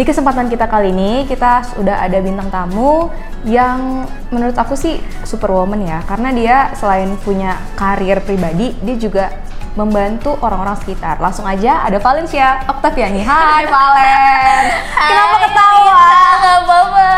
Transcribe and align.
Di 0.00 0.08
kesempatan 0.08 0.48
kita 0.48 0.64
kali 0.64 0.96
ini, 0.96 1.28
kita 1.28 1.76
sudah 1.76 2.00
ada 2.00 2.24
bintang 2.24 2.48
tamu 2.48 3.12
yang 3.44 4.08
menurut 4.32 4.56
aku 4.56 4.72
sih 4.72 4.96
superwoman 5.28 5.84
ya. 5.84 6.00
Karena 6.08 6.32
dia 6.32 6.56
selain 6.72 7.20
punya 7.20 7.60
karir 7.76 8.16
pribadi, 8.24 8.72
dia 8.80 8.96
juga 8.96 9.28
membantu 9.76 10.40
orang-orang 10.40 10.80
sekitar. 10.80 11.20
Langsung 11.20 11.44
aja 11.44 11.84
ada 11.84 12.00
Valencia 12.00 12.64
Octaviani. 12.64 13.20
Hai 13.28 13.68
Valen. 13.68 14.64
Kenapa 14.88 15.36
ketawa? 15.44 16.04
Gak 16.40 16.56
apa-apa. 16.64 17.08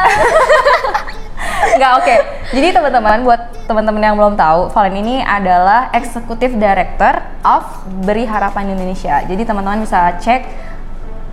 Nggak 1.79 1.93
oke. 2.03 2.15
Jadi 2.51 2.69
teman-teman 2.75 3.19
buat 3.23 3.41
teman-teman 3.71 4.03
yang 4.03 4.19
belum 4.19 4.35
tahu, 4.35 4.75
Valen 4.75 4.99
ini 4.99 5.23
adalah 5.23 5.87
Executive 5.95 6.59
Director 6.59 7.23
of 7.47 7.63
Beri 8.03 8.27
Harapan 8.27 8.75
Indonesia. 8.75 9.23
Jadi 9.23 9.47
teman-teman 9.47 9.87
bisa 9.87 10.19
cek 10.19 10.72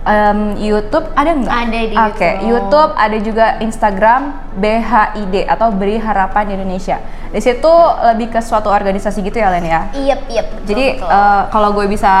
em, 0.06 0.56
YouTube 0.56 1.06
ada 1.12 1.30
nggak? 1.36 1.52
Ada 1.52 1.80
di 1.84 1.96
Oke, 1.96 2.30
YouTube. 2.40 2.48
YouTube 2.48 2.90
ada 2.96 3.16
juga 3.20 3.46
Instagram 3.60 4.22
BHID 4.56 5.34
atau 5.44 5.68
Beri 5.74 6.00
Harapan 6.00 6.56
Indonesia. 6.56 6.98
Di 7.30 7.38
situ 7.38 7.72
lebih 8.10 8.32
ke 8.32 8.40
suatu 8.42 8.72
organisasi 8.72 9.22
gitu 9.22 9.38
ya 9.38 9.52
Len 9.54 9.66
ya. 9.66 9.80
Iya, 9.94 10.16
iya. 10.26 10.42
betul, 10.48 10.66
Jadi 10.66 10.86
betul. 10.98 11.08
eh, 11.10 11.42
kalau 11.52 11.68
gue 11.76 11.86
bisa 11.86 12.12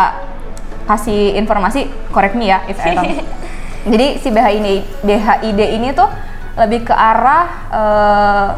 kasih 0.86 1.38
informasi, 1.38 1.86
correct 2.10 2.34
me 2.34 2.50
ya 2.50 2.62
if 2.66 2.78
I 2.82 2.94
wrong. 2.94 3.10
Jadi 3.90 4.06
si 4.20 4.28
BHID, 4.28 4.68
BHID 5.00 5.60
ini 5.80 5.88
tuh 5.96 6.10
lebih 6.60 6.84
ke 6.84 6.94
arah 6.94 7.46
eh, 7.72 8.48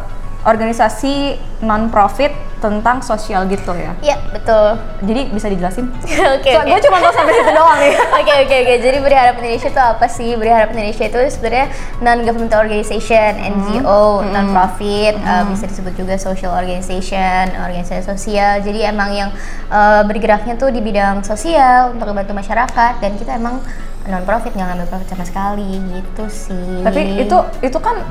organisasi 0.42 1.38
non 1.62 1.88
profit 1.88 2.52
tentang 2.62 3.02
sosial 3.02 3.50
gitu 3.50 3.74
ya. 3.74 3.90
Iya, 3.98 4.16
betul. 4.30 4.78
Jadi 5.02 5.34
bisa 5.34 5.50
dijelasin? 5.50 5.90
Oke, 6.38 6.50
So, 6.54 6.62
oke. 6.62 6.70
Gue 6.70 6.80
cuma 6.86 7.02
tahu 7.02 7.10
sampai 7.10 7.34
situ 7.34 7.50
doang 7.50 7.78
nih. 7.82 7.92
Oke 8.22 8.32
oke 8.46 8.54
oke. 8.62 8.74
Jadi 8.78 8.96
Beri 9.02 9.16
Harap 9.18 9.34
Indonesia 9.42 9.68
itu 9.74 9.82
apa 9.82 10.06
sih? 10.06 10.30
Beri 10.38 10.50
Harap 10.54 10.70
Indonesia 10.70 11.04
itu 11.10 11.18
sebenarnya 11.34 11.66
non 11.98 12.18
governmental 12.22 12.62
organization, 12.62 13.30
NGO, 13.34 14.22
non 14.30 14.46
profit, 14.54 15.18
bisa 15.50 15.64
disebut 15.66 15.94
juga 15.98 16.14
social 16.22 16.54
organization, 16.54 17.50
organisasi 17.58 18.06
sosial. 18.06 18.62
Jadi 18.62 18.86
emang 18.86 19.10
yang 19.10 19.30
eh, 19.66 20.02
bergeraknya 20.06 20.54
tuh 20.54 20.70
di 20.70 20.78
bidang 20.78 21.27
sosial 21.27 21.98
untuk 21.98 22.14
membantu 22.14 22.38
masyarakat 22.38 23.02
dan 23.02 23.10
kita 23.18 23.42
emang 23.42 23.58
non 24.06 24.22
profit 24.22 24.54
nggak 24.54 24.66
ngambil 24.70 24.86
profit 24.86 25.08
sama 25.10 25.24
sekali 25.27 25.82
gitu 25.90 26.24
sih. 26.30 26.82
Tapi 26.86 27.27
itu 27.27 27.36
itu 27.58 27.78
kan 27.82 28.06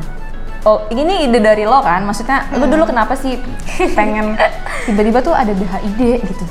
Oh, 0.62 0.86
ini 0.90 1.26
ide 1.26 1.38
dari 1.38 1.66
lo 1.66 1.82
kan? 1.82 2.06
Maksudnya, 2.06 2.46
lo 2.54 2.66
dulu 2.66 2.86
kenapa 2.86 3.14
sih 3.14 3.42
pengen 3.98 4.38
tiba-tiba 4.86 5.20
tuh 5.20 5.34
ada 5.34 5.50
BHID 5.50 6.00
gitu? 6.22 6.46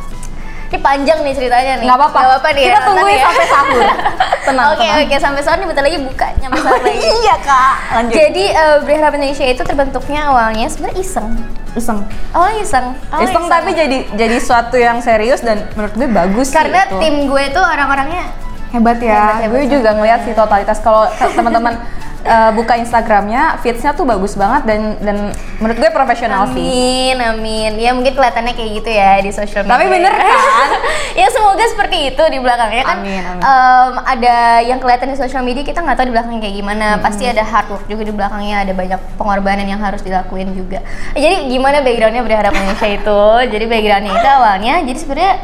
ini 0.71 0.79
panjang 0.79 1.19
nih 1.21 1.35
ceritanya 1.35 1.73
nih. 1.79 1.87
Nggak 1.87 1.99
apa-apa. 1.99 2.19
Apa-apa 2.21 2.49
nih. 2.55 2.65
Kita 2.65 2.75
ya, 2.75 2.87
tungguin 2.87 3.11
ya. 3.13 3.23
sampai 3.27 3.47
sahur. 3.49 3.83
Tenang, 4.47 4.67
Oke 4.71 4.79
tenang. 4.81 5.03
oke 5.03 5.17
sampai 5.19 5.43
sahur 5.43 5.59
nih 5.59 5.67
bentar 5.67 5.83
lagi 5.83 5.99
buka 6.01 6.27
nyampe 6.39 6.59
sahur 6.59 6.83
lagi. 6.87 6.99
iya 7.03 7.35
kak. 7.39 7.75
Lanjut. 7.91 8.15
Jadi 8.15 8.45
uh, 8.51 8.77
Beri 8.81 8.97
Harap 8.97 9.13
Indonesia 9.13 9.47
itu 9.47 9.63
terbentuknya 9.63 10.21
awalnya 10.27 10.67
sebenarnya 10.67 10.99
iseng. 10.99 11.29
iseng. 11.75 11.99
Awalnya 12.31 12.61
iseng. 12.63 12.87
Awalnya 13.11 13.27
iseng 13.27 13.45
tapi 13.47 13.71
jadi 13.75 13.99
jadi 14.15 14.37
suatu 14.39 14.75
yang 14.75 14.99
serius 14.99 15.39
dan 15.39 15.67
menurut 15.75 15.91
gue 15.93 16.07
bagus 16.09 16.47
sih 16.47 16.57
karena 16.57 16.87
itu. 16.87 16.99
tim 16.99 17.15
gue 17.27 17.45
tuh 17.51 17.63
orang-orangnya 17.63 18.25
hebat 18.71 18.99
ya. 18.99 19.11
Hebat, 19.11 19.35
hebat 19.43 19.59
gue 19.59 19.75
juga 19.75 19.91
ngeliat 19.93 20.21
sih 20.23 20.35
totalitas 20.35 20.79
kalau 20.79 21.11
te- 21.11 21.35
teman-teman 21.35 21.83
eh, 22.25 22.51
buka 22.53 22.77
Instagramnya, 22.77 23.61
feedsnya 23.65 23.93
tuh 23.97 24.05
bagus 24.05 24.37
banget 24.37 24.63
dan 24.69 24.81
dan 25.01 25.17
menurut 25.61 25.77
gue 25.81 25.91
profesional 25.93 26.49
sih. 26.53 27.15
Amin, 27.15 27.17
amin. 27.21 27.73
Ya 27.77 27.91
mungkin 27.93 28.17
kelihatannya 28.17 28.53
kayak 28.57 28.71
gitu 28.81 28.91
ya 28.91 29.21
di 29.21 29.31
sosial 29.33 29.65
media. 29.65 29.73
Tapi 29.77 29.85
bener 29.89 30.13
kan? 30.13 30.29
ya 31.21 31.27
semoga 31.33 31.65
seperti 31.69 31.97
itu 32.15 32.23
di 32.33 32.39
belakangnya 32.41 32.85
kan. 32.85 32.99
Amin, 33.01 33.23
amin. 33.23 33.43
em, 33.45 33.93
ada 34.05 34.37
yang 34.65 34.79
kelihatan 34.81 35.13
di 35.13 35.17
sosial 35.21 35.43
media 35.45 35.63
kita 35.65 35.85
nggak 35.85 35.97
tahu 36.01 36.07
di 36.09 36.15
belakangnya 36.17 36.41
kayak 36.45 36.57
gimana. 36.57 36.87
Pasti 36.99 37.25
ada 37.29 37.43
hard 37.45 37.69
work 37.73 37.85
juga 37.87 38.03
di 38.09 38.13
belakangnya. 38.15 38.57
Ada 38.65 38.73
banyak 38.73 39.01
pengorbanan 39.21 39.67
yang 39.69 39.81
harus 39.81 40.01
dilakuin 40.01 40.53
juga. 40.57 40.81
Jadi 41.13 41.53
gimana 41.53 41.85
backgroundnya 41.85 42.25
berharap 42.25 42.53
Indonesia 42.59 42.89
itu? 42.89 43.23
Jadi 43.53 43.65
backgroundnya 43.69 44.13
itu 44.17 44.29
awalnya. 44.29 44.75
Jadi 44.85 44.99
sebenarnya 44.99 45.35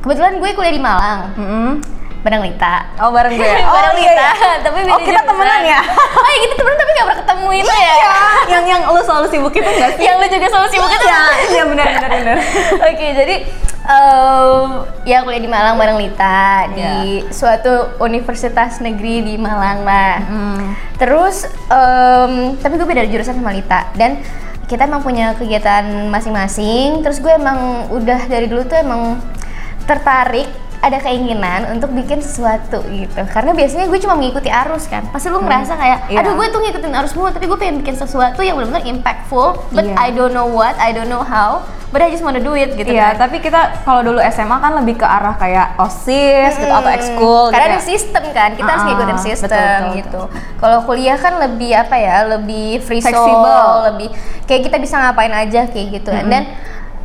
kebetulan 0.00 0.32
gue 0.38 0.50
kuliah 0.54 0.74
di 0.74 0.82
Malang. 0.82 1.20
Mm-mm. 1.34 1.97
Bareng 2.28 2.44
Lita. 2.44 2.84
Oh 3.00 3.08
bareng 3.08 3.40
gue. 3.40 3.40
ya? 3.40 3.64
bareng 3.80 3.96
iya, 3.96 4.12
Lita. 4.12 4.28
iya. 4.36 4.52
tapi 4.60 4.78
Oh 4.92 5.00
kita 5.00 5.24
temenan 5.24 5.60
ya? 5.64 5.80
oh 6.20 6.28
ya 6.28 6.38
kita 6.44 6.54
temenan 6.60 6.76
tapi 6.76 6.90
nggak 6.92 7.06
pernah 7.08 7.20
ketemu 7.24 7.48
itu 7.56 7.72
ya. 7.72 7.94
Iya. 7.96 8.12
yang 8.52 8.64
yang 8.68 8.82
lu 8.92 9.00
selalu 9.00 9.26
sibuk 9.32 9.54
itu 9.56 9.64
enggak 9.64 9.90
sih? 9.96 10.04
yang 10.04 10.20
lu 10.20 10.26
juga 10.28 10.46
selalu 10.52 10.68
sibuk 10.68 10.92
itu 10.92 11.06
Iya, 11.08 11.20
iya 11.48 11.62
benar 11.64 11.86
benar 11.88 12.10
benar. 12.12 12.36
Oke, 12.84 13.06
jadi 13.16 13.36
em, 13.80 14.68
ya 15.08 15.24
kuliah 15.24 15.40
di 15.40 15.48
Malang 15.48 15.80
bareng 15.80 15.96
Lita 15.96 16.68
di 16.76 17.24
suatu 17.32 17.96
universitas 18.04 18.84
negeri 18.84 19.24
di 19.24 19.34
Malang 19.40 19.88
lah. 19.88 20.20
Hmm. 20.28 20.76
Terus 21.00 21.48
em, 21.72 22.60
tapi 22.60 22.76
gue 22.76 22.84
beda 22.84 23.08
jurusan 23.08 23.40
sama 23.40 23.56
Lita 23.56 23.88
dan 23.96 24.20
kita 24.68 24.84
emang 24.84 25.00
punya 25.00 25.32
kegiatan 25.32 26.12
masing-masing. 26.12 27.00
Terus 27.00 27.24
gue 27.24 27.32
emang 27.32 27.88
udah 27.88 28.28
dari 28.28 28.52
dulu 28.52 28.68
tuh 28.68 28.84
emang 28.84 29.16
tertarik 29.88 30.67
ada 30.80 30.98
keinginan 30.98 31.66
untuk 31.68 31.90
bikin 31.90 32.18
sesuatu 32.18 32.80
gitu. 32.86 33.22
Karena 33.28 33.50
biasanya 33.50 33.86
gue 33.86 33.98
cuma 33.98 34.14
mengikuti 34.14 34.46
arus 34.46 34.86
kan. 34.86 35.02
Pasti 35.08 35.26
lu 35.26 35.38
ngerasa 35.38 35.74
kayak 35.74 35.98
Iya. 36.06 36.22
aduh 36.22 36.34
gue 36.34 36.46
tuh 36.48 36.60
ngikutin 36.60 36.92
arus 36.94 37.12
mulu 37.12 37.28
tapi 37.28 37.44
gue 37.44 37.56
pengen 37.56 37.76
bikin 37.78 37.94
sesuatu 37.94 38.40
yang 38.40 38.54
benar-benar 38.54 38.82
impactful 38.82 39.58
but 39.70 39.84
Iya. 39.84 39.94
I 39.96 40.08
don't 40.10 40.30
know 40.30 40.46
what 40.46 40.78
I 40.78 40.90
don't 40.90 41.06
know 41.06 41.20
how 41.20 41.60
but 41.88 41.98
I 41.98 42.08
just 42.08 42.20
wanna 42.20 42.38
do 42.38 42.52
it 42.52 42.72
gitu 42.72 42.86
Iya, 42.86 43.16
kan. 43.16 43.26
tapi 43.26 43.40
kita 43.40 43.82
kalau 43.82 44.04
dulu 44.04 44.20
SMA 44.22 44.56
kan 44.56 44.76
lebih 44.76 44.96
ke 44.96 45.04
arah 45.04 45.34
kayak 45.34 45.74
OSIS 45.76 46.54
gitu 46.56 46.68
atau 46.70 46.90
ekskul 46.90 47.44
karena 47.48 47.64
gitu 47.64 47.72
ada 47.72 47.78
ya. 47.78 47.82
sistem 47.82 48.24
kan 48.30 48.50
kita 48.54 48.68
harus 48.68 48.82
Ah, 48.82 48.88
ngikutin 48.88 49.08
betul, 49.10 49.26
sistem 49.26 49.50
betul, 49.80 49.96
gitu. 49.96 50.20
Kalau 50.58 50.78
kuliah 50.84 51.16
kan 51.16 51.34
lebih 51.38 51.72
apa 51.72 51.96
ya 51.96 52.16
lebih 52.28 52.78
free 52.78 53.00
soul 53.00 53.12
Fleksibel. 53.12 53.68
lebih 53.88 54.08
kayak 54.44 54.62
kita 54.64 54.76
bisa 54.76 54.94
ngapain 54.96 55.32
aja 55.32 55.60
kayak 55.66 55.86
gitu 55.92 56.12
dan 56.12 56.44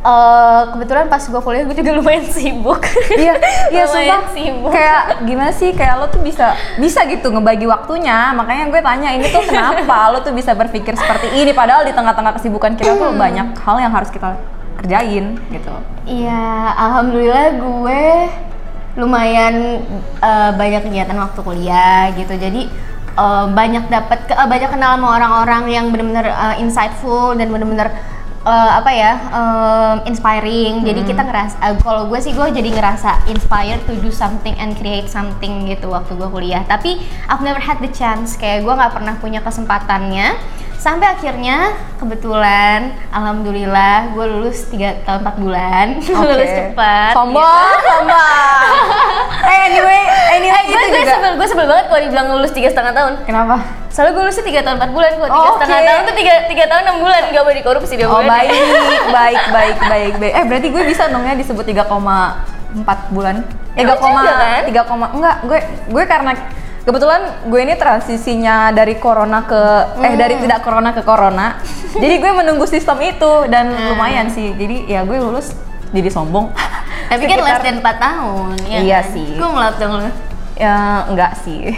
eh, 0.04 0.62
kebetulan 0.68 1.08
pas 1.08 1.22
gue 1.24 1.40
kuliah 1.40 1.64
gue 1.64 1.76
juga 1.76 1.92
lumayan 1.96 2.24
sibuk 2.28 2.84
Iya, 3.16 3.34
iya 3.74 3.84
sumpah. 3.88 4.20
sibuk 4.36 4.70
Kayak 4.70 5.02
gimana 5.24 5.50
sih? 5.50 5.70
Kayak 5.72 5.94
lo 5.98 6.06
tuh 6.12 6.20
bisa 6.20 6.52
bisa 6.76 7.00
gitu 7.08 7.32
ngebagi 7.32 7.64
waktunya. 7.64 8.36
Makanya 8.36 8.68
gue 8.68 8.80
tanya 8.84 9.08
ini 9.16 9.26
tuh 9.32 9.42
kenapa 9.48 10.12
lo 10.12 10.20
tuh 10.20 10.36
bisa 10.36 10.52
berpikir 10.52 10.92
seperti 10.94 11.32
ini 11.32 11.56
padahal 11.56 11.88
di 11.88 11.96
tengah-tengah 11.96 12.36
kesibukan 12.36 12.76
kita 12.76 12.94
tuh 12.94 13.16
banyak 13.16 13.56
hal 13.56 13.76
yang 13.80 13.92
harus 13.92 14.12
kita 14.12 14.36
kerjain 14.76 15.40
gitu. 15.48 15.74
Iya, 16.04 16.76
alhamdulillah 16.76 17.48
gue 17.56 18.02
lumayan 18.94 19.80
eh, 20.20 20.50
banyak 20.54 20.86
kegiatan 20.86 21.16
waktu 21.16 21.40
kuliah 21.40 22.12
gitu. 22.12 22.36
Jadi 22.36 22.68
eh, 23.16 23.44
banyak 23.48 23.88
dapat 23.88 24.28
eh, 24.28 24.46
banyak 24.46 24.68
kenal 24.68 25.00
sama 25.00 25.08
orang-orang 25.16 25.62
yang 25.72 25.86
benar-benar 25.88 26.26
eh, 26.28 26.54
insightful 26.60 27.32
dan 27.32 27.48
benar-benar 27.48 27.88
eh, 28.44 28.70
apa 28.78 28.90
ya 28.92 29.12
em, 29.32 29.96
inspiring. 30.12 30.84
Jadi 30.84 31.00
kita 31.08 31.22
ngerasa 31.24 31.56
eh, 31.64 31.76
kalau 31.80 32.06
gue 32.12 32.20
sih 32.20 32.36
gue 32.36 32.46
jadi 32.52 32.70
ngerasa 32.70 33.28
inspired 33.32 33.82
to 33.88 33.96
do 33.98 34.12
something 34.12 34.54
and 34.60 34.76
create 34.76 35.08
something 35.08 35.66
gitu 35.66 35.88
waktu 35.90 36.12
gue 36.14 36.28
kuliah. 36.28 36.62
Tapi 36.68 37.00
I've 37.26 37.42
never 37.42 37.60
had 37.60 37.80
the 37.80 37.90
chance 37.90 38.36
kayak 38.36 38.62
gue 38.62 38.74
nggak 38.74 38.92
pernah 38.92 39.14
punya 39.18 39.40
kesempatannya 39.40 40.36
sampai 40.76 41.06
akhirnya 41.08 41.72
kebetulan 41.96 42.92
alhamdulillah 43.08 44.12
gue 44.12 44.24
lulus 44.28 44.68
3 44.68 45.02
tahun 45.02 45.20
4 45.22 45.40
bulan 45.40 45.86
lulus 46.28 46.50
cepat 46.50 47.12
Sombong, 47.12 47.72
sombong. 47.80 48.74
eh 49.48 49.58
anyway, 49.66 50.02
anyway 50.30 50.60
gue 50.62 50.74
itu 50.74 50.86
gue 50.86 51.00
juga. 51.00 51.12
sebel 51.14 51.32
gue 51.34 51.46
sebel 51.46 51.66
banget 51.66 51.84
kalau 51.88 52.00
dibilang 52.00 52.26
lulus 52.30 52.52
tiga 52.52 52.68
setengah 52.68 52.92
tahun 52.92 53.12
Kenapa? 53.24 53.56
soalnya 53.88 54.12
gue 54.12 54.22
lulusnya 54.22 54.44
tiga 54.44 54.60
tahun 54.60 54.76
4 54.78 54.90
bulan 54.90 55.10
kok 55.14 55.24
tiga 55.24 55.38
Oh, 55.40 55.54
setengah 55.56 55.76
oke. 55.76 55.86
tahun 55.86 56.02
tuh 56.02 56.16
tiga 56.16 56.34
tiga 56.46 56.64
tahun 56.66 56.82
6 56.90 57.00
bulan 57.00 57.20
gak 57.28 57.42
boleh 57.42 57.56
dikorupsi 57.56 57.92
dia 57.94 58.06
Oh 58.06 58.20
baik, 58.20 58.50
baik, 59.08 59.42
baik, 59.48 59.76
baik, 59.80 60.12
baik. 60.18 60.32
Eh 60.32 60.44
berarti 60.44 60.68
gue 60.68 60.82
bisa 60.84 61.02
dong 61.06 61.22
ya 61.22 61.32
disebut 61.32 61.64
3,4 61.64 61.86
bulan. 63.10 63.36
Eh, 63.74 63.82
Ya, 63.82 63.90
3, 63.90 63.98
juga 63.98 64.32
kan? 64.32 64.62
3, 64.66 65.14
enggak, 65.14 65.36
gue 65.44 65.58
gue 65.88 66.04
karena 66.04 66.30
kebetulan 66.84 67.20
gue 67.44 67.60
ini 67.60 67.74
transisinya 67.74 68.68
dari 68.70 68.96
corona 68.96 69.42
ke 69.42 69.60
eh 69.98 70.12
Hmm. 70.12 70.20
dari 70.20 70.36
tidak 70.36 70.60
corona 70.60 70.92
ke 70.92 71.00
corona. 71.00 71.56
jadi 71.94 72.14
gue 72.16 72.32
menunggu 72.34 72.64
sistem 72.64 73.00
itu 73.00 73.48
dan 73.48 73.68
Hmm. 73.68 73.88
lumayan 73.90 74.28
sih. 74.28 74.52
Jadi 74.52 74.84
ya 74.86 75.02
gue 75.02 75.16
lulus 75.16 75.56
jadi 75.90 76.08
sombong. 76.08 76.52
tapi 77.10 77.24
kan 77.24 77.38
less 77.40 77.60
than 77.60 77.78
4 77.78 77.96
tahun 77.96 78.48
ya 78.64 78.78
Iya 78.80 79.00
kan? 79.00 79.12
sih. 79.12 79.28
gue 79.32 79.48
ngelap 79.48 79.74
dong 79.76 79.92
lu 79.96 80.10
Ya 80.54 80.76
enggak 81.06 81.32
sih. 81.40 81.72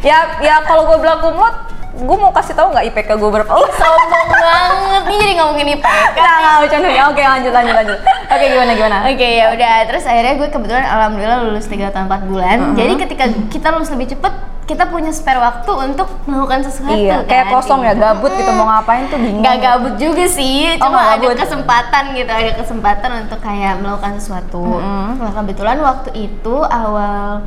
ya 0.00 0.18
ya 0.38 0.62
kalau 0.62 0.86
gue 0.86 0.98
bilang 0.98 1.20
kumlot 1.20 1.54
gue 1.96 2.16
mau 2.18 2.28
kasih 2.30 2.52
tahu 2.52 2.68
nggak 2.70 2.84
IPK 2.86 3.10
gue 3.14 3.30
berapa? 3.32 3.50
Oh, 3.50 3.64
Sombong 3.66 4.28
banget 4.28 5.02
nih 5.06 5.16
jadi 5.18 5.32
ngomongin 5.36 5.68
IPK. 5.74 5.86
nggak 6.12 6.36
nggak 6.36 6.56
bercanda 6.60 6.88
ya. 6.88 7.02
Oke 7.06 7.22
lanjut 7.22 7.52
lanjut 7.52 7.74
lanjut. 7.74 7.98
Oke 8.26 8.44
gimana 8.46 8.72
gimana? 8.72 8.96
Oke 9.06 9.28
ya 9.32 9.44
udah 9.50 9.74
terus 9.84 10.04
akhirnya 10.04 10.34
gue 10.34 10.48
kebetulan 10.48 10.84
alhamdulillah 10.84 11.38
lulus 11.42 11.64
3 11.64 11.88
tahun 11.88 12.06
4 12.06 12.30
bulan. 12.30 12.56
Jadi 12.74 12.92
ketika 12.98 13.24
kita 13.48 13.66
lulus 13.70 13.88
lebih 13.88 14.08
cepet 14.08 14.34
kita 14.66 14.82
punya 14.84 15.08
spare 15.08 15.38
waktu 15.38 15.70
untuk 15.70 16.10
melakukan 16.26 16.58
sesuatu 16.60 16.90
Iya, 16.90 17.22
kan. 17.22 17.30
kayak 17.30 17.46
kosong 17.54 17.80
ya 17.80 17.94
gabut 17.94 18.34
gitu 18.34 18.50
mau 18.50 18.66
ngapain 18.66 19.06
tuh 19.06 19.14
bingung. 19.14 19.38
Gak 19.38 19.62
gabut 19.62 19.94
juga 19.94 20.26
sih, 20.26 20.74
Oh, 20.74 20.90
cuma 20.90 21.14
ada 21.14 21.22
gabut. 21.22 21.38
kesempatan 21.38 22.02
gitu, 22.12 22.26
ada 22.26 22.50
kesempatan 22.52 23.10
untuk 23.22 23.38
kayak 23.38 23.78
melakukan 23.78 24.18
sesuatu. 24.18 24.82
Nah 24.82 25.30
kebetulan 25.32 25.78
waktu 25.78 26.10
itu 26.18 26.54
awal 26.60 27.46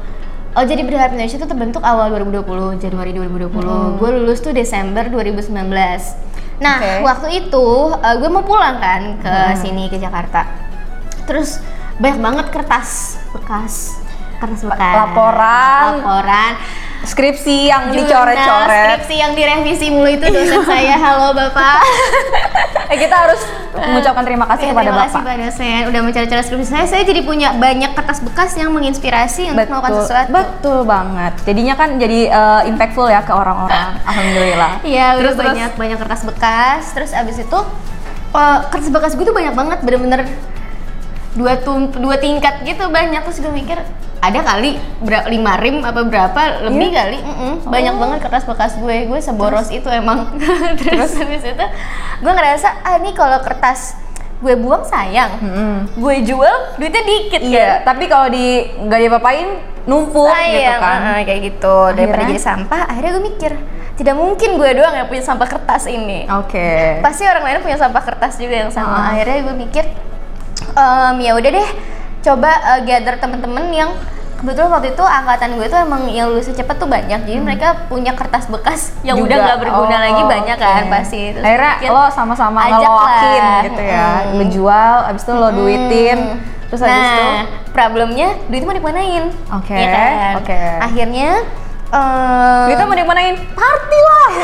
Oh 0.57 0.65
jadi 0.65 0.81
Berharap 0.81 1.13
Indonesia 1.13 1.37
itu 1.37 1.45
terbentuk 1.45 1.85
awal 1.85 2.09
2020, 2.09 2.81
Januari 2.81 3.13
2020. 3.13 4.01
Gue 4.01 4.09
lulus 4.17 4.41
tuh 4.41 4.49
Desember 4.49 5.05
2019. 5.05 5.53
Nah 6.59 6.77
Oke. 6.81 6.93
waktu 7.05 7.27
itu 7.45 7.67
eh, 8.01 8.15
gue 8.17 8.29
mau 8.33 8.41
pulang 8.41 8.81
kan 8.81 9.01
ke 9.21 9.33
sini 9.61 9.85
ke 9.87 10.01
Jakarta. 10.01 10.49
Terus 11.29 11.61
banyak 12.01 12.17
banget 12.17 12.45
kertas 12.49 13.21
bekas, 13.29 14.01
kertas 14.41 14.65
bekas, 14.65 14.95
Laporan. 15.05 16.01
laporan, 16.01 16.51
Skripsi 16.99 17.67
yang 17.67 17.89
dicoret-coret. 17.89 18.99
skripsi 18.99 19.15
yang 19.15 19.31
direvisi 19.31 19.87
mulu 19.87 20.09
itu 20.09 20.25
dosen 20.25 20.61
saya. 20.63 20.99
Halo 20.99 21.31
bapak. 21.31 21.79
Eh 22.89 22.97
kita 22.97 23.15
harus 23.15 23.39
mengucapkan 23.71 24.23
terima 24.23 24.43
kasih 24.45 24.65
Ya, 24.65 24.71
kepada 24.73 24.89
terima 24.89 25.03
kasih 25.05 25.15
Bapak. 25.15 25.29
Pak 25.29 25.37
dosen 25.39 25.81
udah 25.87 26.01
mencari-cari 26.01 26.41
skripsi 26.41 26.67
saya. 26.67 26.85
Saya 26.85 27.03
jadi 27.03 27.21
punya 27.21 27.55
banyak 27.55 27.91
kertas 27.93 28.19
bekas 28.19 28.51
yang 28.53 28.73
menginspirasi 28.73 29.47
untuk 29.47 29.63
melakukan 29.63 29.93
sesuatu. 30.01 30.29
betul 30.29 30.79
banget. 30.83 31.33
Jadinya 31.45 31.73
kan 31.73 31.89
jadi 31.95 32.19
eh, 32.27 32.61
impactful 32.67 33.07
ya 33.07 33.21
ke 33.21 33.31
orang-orang. 33.31 33.95
Alhamdulillah. 34.09 34.71
Iya, 34.81 35.07
Terus, 35.15 35.21
terus 35.21 35.35
terus? 35.37 35.49
banyak 35.55 35.71
banyak 35.77 35.97
kertas 35.97 36.21
bekas. 36.25 36.81
Terus 36.91 37.11
abis 37.13 37.37
itu 37.39 37.59
eh, 38.33 38.57
kertas 38.67 38.89
bekas 38.89 39.11
gue 39.15 39.23
tuh 39.23 39.33
banyak 39.33 39.53
banget, 39.53 39.79
bener-bener 39.81 40.27
dua 41.31 41.53
tum 41.57 41.91
dua 41.91 42.15
tingkat 42.15 42.63
gitu 42.63 42.87
banyak. 42.87 43.21
Terus 43.21 43.39
gue 43.39 43.51
mikir 43.51 43.77
ada 44.19 44.39
kali 44.41 44.75
ber- 44.99 45.27
lima 45.27 45.55
rim 45.55 45.79
apa 45.79 46.01
berapa 46.01 46.41
lebih 46.65 46.87
Iya? 46.87 46.97
kali 46.99 47.17
Mm-mm. 47.17 47.53
banyak 47.63 47.95
banget 47.95 48.19
kertas 48.19 48.43
bekas 48.43 48.75
gue 48.75 49.07
gue 49.07 49.19
seboros 49.19 49.69
itu 49.69 49.87
emang 49.87 50.35
terus, 50.77 51.15
habis 51.15 51.39
itu 51.41 51.65
gue 52.19 52.27
ngerasa 52.29 52.83
ah 52.83 52.99
ini 52.99 53.13
kalau 53.13 53.39
kertas 53.39 53.95
gue 54.37 54.55
buang 54.55 54.83
sayang 54.83 55.39
Mm-mm. 55.39 55.75
gue 55.95 56.15
jual 56.25 56.55
duitnya 56.75 56.99
dikit 57.01 57.39
Iya, 57.41 57.79
kan 57.79 57.87
tapi 57.87 58.03
kalau 58.05 58.27
di 58.27 58.45
nggak 58.77 58.99
diapa-apain 58.99 59.47
numpuk 59.85 60.27
gitu 60.27 60.73
kan. 60.75 60.99
ah, 60.99 61.19
kayak 61.21 61.41
gitu 61.45 61.75
daripada 61.89 62.03
Akhirnya? 62.19 62.27
jadi 62.29 62.43
sampah 62.43 62.81
akhirnya 62.85 63.11
gue 63.13 63.23
mikir 63.25 63.51
tidak 63.95 64.15
mungkin 64.15 64.49
gue 64.53 64.69
doang 64.75 64.95
yang 64.95 65.07
punya 65.07 65.23
sampah 65.23 65.47
kertas 65.47 65.87
ini 65.87 66.27
Oke. 66.29 66.99
pasti 66.99 67.23
orang 67.23 67.43
lain 67.45 67.63
punya 67.63 67.75
sampah 67.77 68.03
kertas 68.03 68.35
juga 68.35 68.55
yang 68.57 68.69
sama 68.69 68.91
Ah. 68.91 69.15
akhirnya 69.15 69.47
gue 69.47 69.55
mikir 69.57 69.85
"Em, 70.69 71.15
ya 71.19 71.31
udah 71.33 71.51
deh 71.51 71.69
coba 72.19 72.50
eh, 72.51 72.79
gather 72.83 73.15
temen-temen 73.15 73.65
yang 73.69 73.91
kebetulan 74.35 74.71
waktu 74.71 74.89
itu 74.89 75.03
angkatan 75.03 75.50
gue 75.53 75.67
tuh 75.67 75.79
emang 75.79 76.07
yang 76.07 76.27
lulusnya 76.27 76.56
cepet 76.56 76.75
tuh 76.75 76.88
banyak 76.88 77.19
jadi 77.21 77.39
mereka 77.39 77.67
punya 77.85 78.11
kertas 78.11 78.47
bekas 78.47 78.91
yang 79.03 79.15
Hmm. 79.15 79.23
Juga. 79.23 79.35
udah 79.35 79.38
nggak 79.45 79.59
berguna 79.61 79.91
Oh, 79.91 80.01
lagi 80.01 80.23
banyak 80.25 80.57
kan 80.57 80.81
oke. 80.81 80.91
pasti 80.94 81.21
Terus 81.33 81.44
Akhirnya 81.44 81.71
mikir, 81.77 81.89
lo 81.89 82.03
sama-sama 82.09 82.59
lah. 82.63 83.59
gitu 83.61 83.81
ya, 83.81 84.07
Mm-mm. 84.21 84.35
ngejual, 84.38 84.95
abis 85.06 85.21
itu 85.21 85.33
lo 85.33 85.50
duitin, 85.51 86.19
terus 86.65 86.79
habis 86.81 86.95
nah, 86.95 87.11
itu 87.11 87.25
problemnya 87.69 88.29
duit 88.47 88.63
mau 88.63 88.71
dimanain 88.71 89.25
Oke, 89.53 89.73
ya 89.73 89.88
kan? 89.89 90.11
oke. 90.38 90.59
akhirnya 90.81 91.29
em, 91.91 92.65
kita 92.69 92.83
mau 92.83 92.94
dimanain. 92.94 93.36
party 93.50 94.00
lah. 94.01 94.31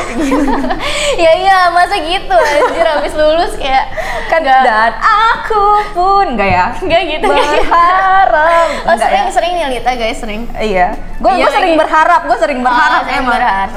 Ya 1.16 1.32
iya 1.32 1.58
masa 1.72 1.96
gitu 1.96 2.36
anjir 2.36 2.84
habis 2.84 3.14
lulus 3.14 3.56
kayak 3.56 3.88
kan 4.28 4.44
nggak 4.44 4.62
dan 4.62 4.92
aku 5.00 5.64
pun. 5.92 6.26
Enggak 6.36 6.50
ya? 6.50 6.66
Nggak 6.76 7.02
gitu 7.08 7.24
gitu. 7.24 7.32
berharap. 7.32 8.68
Oh 8.84 8.92
Enggak 8.92 9.08
sering 9.08 9.24
ya? 9.24 9.32
sering 9.32 9.52
nih 9.54 9.66
Lita 9.72 9.92
guys 9.94 10.18
sering. 10.18 10.42
Iya. 10.52 10.88
Gue 11.16 11.30
Iya, 11.32 11.48
sering 11.48 11.72
iya. 11.72 11.80
berharap 11.80 12.20
gue 12.26 12.36
sering 12.36 12.60
berharap 12.60 13.02
Oh, 13.02 13.16
emang. 13.16 13.32
berharap. 13.32 13.68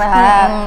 Hmm. 0.49 0.65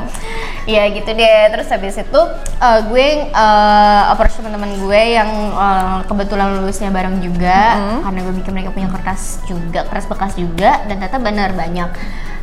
ya 0.64 0.82
gitu 0.88 1.10
deh. 1.12 1.40
Terus 1.52 1.68
habis 1.68 1.94
itu 1.98 2.20
eh, 2.58 2.80
gue 2.82 3.06
uh, 3.28 4.02
approach 4.08 4.34
teman-teman 4.34 4.72
gue 4.78 5.00
yang 5.12 5.28
eh, 5.52 5.98
kebetulan 6.06 6.56
lulusnya 6.56 6.88
bareng 6.88 7.20
juga. 7.20 7.60
Mm-hmm. 7.74 7.98
karena 8.02 8.18
gue 8.22 8.34
mikir 8.34 8.50
mereka 8.50 8.70
punya 8.70 8.88
kertas 8.88 9.22
juga 9.44 9.84
kertas 9.84 10.06
bekas 10.06 10.32
juga 10.34 10.80
dan 10.82 10.96
ternyata 10.96 11.18
benar 11.18 11.50
banyak 11.52 11.90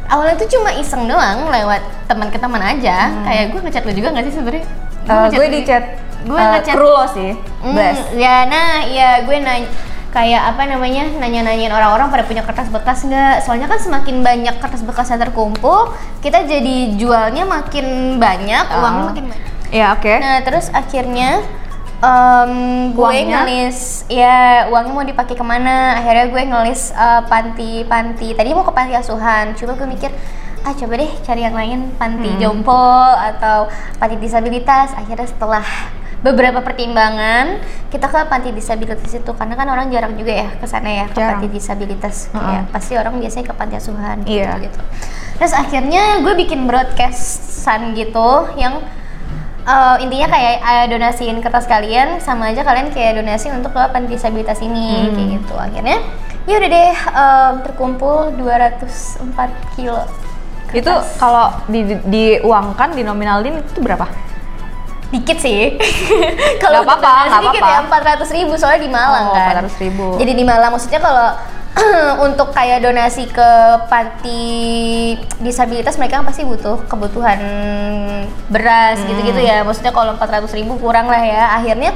awalnya 0.09 0.35
tuh 0.35 0.49
cuma 0.49 0.73
iseng 0.73 1.05
doang 1.05 1.47
lewat 1.47 1.79
teman 2.05 2.27
ke 2.27 2.35
teman 2.35 2.59
aja 2.59 2.97
kayak 3.23 3.43
gue 3.49 3.59
ngechat 3.61 3.83
lu 3.83 3.93
juga 3.93 4.09
nggak 4.11 4.25
sih 4.25 4.35
sebenarnya 4.35 4.65
Hmm. 4.99 5.25
Eh, 5.25 5.29
gue 5.31 5.47
di 5.47 5.59
juga. 5.59 5.69
chat 5.69 5.83
gue 6.21 6.35
eh, 6.35 6.49
ngechat 6.51 6.75
kru 6.75 6.85
lo 6.87 7.05
sih 7.07 7.31
Hmm, 7.59 7.71
bless 7.71 7.99
ya 8.13 8.45
nah 8.45 8.83
ya 8.83 9.23
gue 9.23 9.35
nanya 9.37 9.65
kayak 10.09 10.41
apa 10.43 10.65
namanya 10.65 11.05
nanya-nanyain 11.15 11.69
orang-orang 11.69 12.09
pada 12.09 12.23
punya 12.23 12.41
kertas 12.41 12.67
bekas 12.67 12.99
nggak 13.03 13.41
soalnya 13.41 13.65
kan 13.65 13.77
semakin 13.77 14.19
banyak 14.19 14.55
kertas 14.57 14.81
bekas 14.81 15.07
yang 15.07 15.17
terkumpul 15.19 15.93
kita 16.19 16.43
jadi 16.43 16.75
jualnya 16.93 17.41
makin 17.43 17.85
banyak 18.17 18.65
Ah. 18.65 18.81
uangnya 18.81 19.03
makin 19.07 19.25
banyak 19.27 19.45
ya 19.69 19.85
oke 19.93 20.13
nah 20.15 20.37
terus 20.39 20.69
akhirnya 20.69 21.45
em, 21.99 22.51
gue 22.91 23.03
Uangnya? 23.03 23.43
ngelis 23.43 23.79
ya 24.07 24.37
uangnya 24.67 24.93
mau 24.93 25.03
dipakai 25.03 25.33
ke 25.33 25.43
mana 25.43 25.97
akhirnya 25.97 26.25
gue 26.27 26.41
ngelis 26.45 26.91
eh, 26.91 27.21
panti-panti 27.25 28.33
tadi 28.33 28.49
mau 28.51 28.63
ke 28.63 28.71
panti 28.71 28.93
asuhan 28.93 29.51
cuma 29.53 29.75
gue 29.75 29.85
mikir 29.85 30.11
ah 30.59 30.73
coba 30.73 30.93
deh 30.95 31.11
cari 31.21 31.41
yang 31.41 31.55
lain 31.55 31.79
panti 31.95 32.29
Hmm. 32.29 32.39
jompo 32.39 32.75
atau 33.15 33.67
panti 33.95 34.15
disabilitas 34.15 34.91
akhirnya 34.91 35.23
setelah 35.23 35.63
beberapa 36.19 36.59
pertimbangan 36.59 37.63
kita 37.87 38.05
ke 38.05 38.19
panti 38.27 38.51
disabilitas 38.51 39.07
itu 39.09 39.31
karena 39.31 39.55
kan 39.55 39.67
orang 39.67 39.87
jarang 39.87 40.15
juga 40.15 40.35
ya 40.35 40.51
ke 40.51 40.67
sana 40.67 40.89
ya 40.89 41.05
ke 41.07 41.15
Jarang. 41.15 41.39
panti 41.39 41.47
disabilitas 41.49 42.27
Heeh. 42.29 42.43
ya 42.43 42.61
pasti 42.67 42.93
orang 42.95 43.15
biasanya 43.17 43.45
ke 43.47 43.55
panti 43.55 43.75
asuhan 43.75 44.17
gitu, 44.23 44.51
gitu 44.59 44.79
terus 45.35 45.55
akhirnya 45.55 46.19
gue 46.19 46.33
bikin 46.37 46.67
broadcastan 46.67 47.95
gitu 47.95 48.51
yang 48.55 48.83
eh, 49.61 49.95
intinya 49.99 50.27
kayak 50.27 50.53
eh, 50.57 50.85
donasiin 50.87 51.37
kertas 51.37 51.65
kalian 51.65 52.19
sama 52.19 52.49
aja 52.49 52.61
kalian 52.61 52.89
kayak 52.89 53.17
donasi 53.17 53.49
untuk 53.49 53.71
ke 53.71 53.81
panti 53.85 54.13
disabilitas 54.13 54.59
ini 54.59 54.87
Hmm. 55.01 55.13
kayak 55.13 55.29
gitu 55.35 55.53
akhirnya 55.55 55.97
ya 56.43 56.55
udah 56.55 56.69
deh 56.69 56.91
em, 56.95 57.53
terkumpul 57.61 58.17
204 58.33 59.37
kilo 59.73 60.01
itu 60.71 60.85
kertas. 60.85 61.17
kalau 61.17 61.49
di, 61.65 61.81
di- 61.83 62.01
diuangkan 62.05 62.89
dinominalin 62.91 63.59
itu 63.59 63.79
berapa 63.79 64.05
dikit 65.09 65.37
sih 65.37 65.77
kalau 66.61 66.81
apa-apa, 66.81 67.13
nggak 67.27 67.41
dikit 67.43 67.61
apa-apa. 67.61 67.73
ya 67.73 67.77
empat 67.83 68.01
ratus 68.07 68.29
ribu 68.29 68.53
soalnya 68.53 68.81
di 68.81 68.89
Malang 68.89 69.25
Oh, 69.25 69.33
kan 69.33 69.65
400.000. 69.65 70.21
jadi 70.21 70.31
di 70.31 70.43
Malang 70.43 70.69
maksudnya 70.69 70.99
kalau 70.99 71.27
untuk 72.27 72.51
kayak 72.51 72.81
donasi 72.81 73.25
ke 73.25 73.49
panti 73.87 74.43
disabilitas 75.39 75.95
mereka 75.95 76.19
kan 76.19 76.27
pasti 76.27 76.43
butuh 76.43 76.83
kebutuhan 76.85 77.39
beras 78.47 78.99
Hmm. 78.99 79.07
gitu-gitu 79.07 79.39
ya. 79.39 79.63
Maksudnya 79.63 79.91
kalau 79.91 80.15
empat 80.15 80.29
ratus 80.29 80.51
ribu 80.53 80.75
kurang 80.77 81.07
lah 81.07 81.21
ya. 81.21 81.55
Akhirnya 81.55 81.93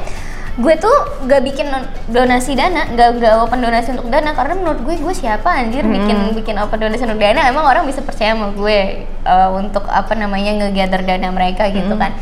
gue 0.53 0.73
tuh 0.77 0.93
gak 1.25 1.41
bikin 1.41 1.65
donasi 2.07 2.53
dana, 2.53 2.85
gak, 2.93 3.17
gak 3.17 3.33
open 3.41 3.59
donasi 3.59 3.89
untuk 3.91 4.07
dana. 4.07 4.31
Karena 4.31 4.53
menurut 4.53 4.79
gue 4.81 4.95
gue 4.97 5.15
siapa 5.15 5.49
anjir 5.49 5.81
Hmm. 5.81 5.93
bikin 5.93 6.17
bikin 6.35 6.55
open 6.57 6.77
donasi 6.79 7.03
untuk 7.03 7.19
dana? 7.19 7.41
Emang 7.45 7.65
orang 7.65 7.83
bisa 7.83 7.99
percaya 7.99 8.37
sama 8.37 8.53
gue 8.53 8.79
eh, 9.07 9.49
untuk 9.51 9.83
apa 9.87 10.13
namanya 10.13 10.53
ngegather 10.59 11.01
dana 11.01 11.27
mereka 11.29 11.65
Hmm. 11.65 11.75
gitu 11.75 11.93
kan. 11.97 12.13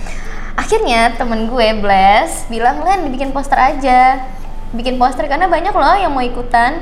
Akhirnya 0.52 1.16
temen 1.16 1.48
gue 1.48 1.68
Bless 1.80 2.46
bilang 2.48 2.84
Len 2.84 3.08
bikin 3.10 3.32
poster 3.32 3.56
aja. 3.56 4.24
Bikin 4.72 4.96
poster 4.96 5.28
karena 5.28 5.52
banyak 5.52 5.76
loh 5.76 5.96
yang 5.96 6.12
mau 6.12 6.24
ikutan 6.24 6.80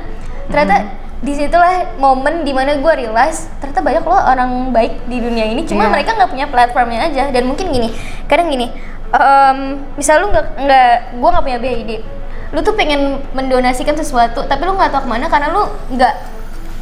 ternyata 0.50 0.76
Hmm. 0.76 0.88
di 1.20 1.32
situlah 1.32 1.72
momen 1.96 2.42
di 2.42 2.50
mana 2.50 2.74
gue 2.74 2.92
realize 2.96 3.48
ternyata 3.56 3.80
banyak 3.80 4.02
loh 4.02 4.16
orang 4.16 4.50
baik 4.70 5.04
di 5.04 5.18
dunia 5.18 5.44
ini 5.44 5.62
cuma 5.62 5.84
Iya. 5.84 5.92
mereka 5.92 6.10
nggak 6.14 6.28
punya 6.28 6.46
platformnya 6.46 7.00
aja 7.04 7.28
dan 7.28 7.44
mungkin 7.44 7.68
gini 7.68 7.88
kadang 8.24 8.48
gini 8.48 8.72
em, 9.10 9.58
misal 9.94 10.20
lu 10.20 10.30
nggak 10.30 10.46
nggak 10.58 10.90
gue 11.14 11.28
nggak 11.28 11.44
punya 11.44 11.58
ide 11.76 11.96
lu 12.50 12.60
tuh 12.60 12.72
pengen 12.72 13.00
mendonasikan 13.30 13.94
sesuatu 13.94 14.42
tapi 14.42 14.64
lu 14.64 14.72
nggak 14.72 14.90
tahu 14.90 15.04
ke 15.04 15.10
mana 15.10 15.26
karena 15.26 15.48
lu 15.50 15.62
nggak 15.90 16.14